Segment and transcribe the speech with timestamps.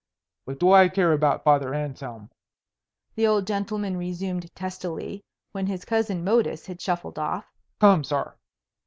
[0.45, 2.31] What do I care about Father Anselm?"
[3.13, 7.45] the old gentleman resumed testily, when his cousin Modus had shuffled off.
[7.79, 8.33] "Come, sir."